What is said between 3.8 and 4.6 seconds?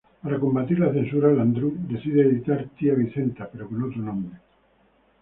otro nombre.